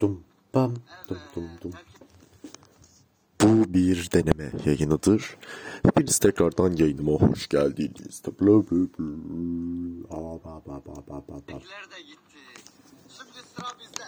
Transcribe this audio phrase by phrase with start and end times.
[0.00, 0.74] Dum bam
[1.08, 1.72] dum dum dum.
[3.40, 5.36] Bu bir deneme yayınıdır.
[5.82, 8.22] Hepiniz tekrardan yayınıma hoş geldiniz.
[8.40, 10.16] Bla bla bla.
[10.16, 11.38] Aa, ba, ba, ba, ba, ba.
[11.48, 12.38] Bekler de gitti.
[13.08, 14.04] Şimdi sıra bizde.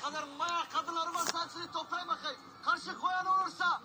[0.00, 2.38] Ne kadar maya kadınları varsa hepsini toplayın bakayım.
[2.64, 3.80] Karşı koyan olursa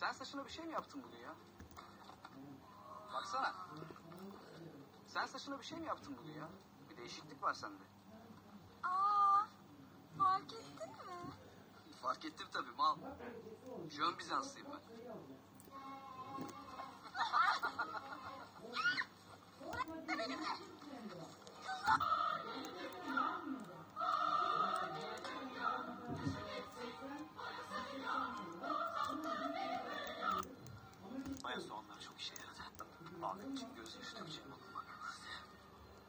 [0.00, 1.34] Sen saçına bir şey mi yaptın bugün ya?
[3.14, 3.54] Baksana.
[5.06, 6.48] Sen saçına bir şey mi yaptın bugün ya?
[6.90, 7.82] Bir değişiklik var sende.
[8.82, 9.44] Aa,
[10.18, 11.32] fark ettin mi?
[12.02, 12.96] Fark ettim tabii mal.
[13.90, 14.80] Jön Bizanslıyım ben.
[31.50, 32.60] Maya soğanları çok işe yaradı.
[33.22, 33.66] Abim için
[34.50, 34.84] oğlum bak.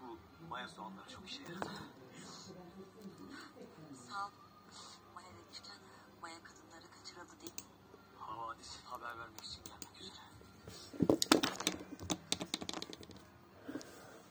[0.00, 1.70] Bu maya soğanları çok işe yaradı.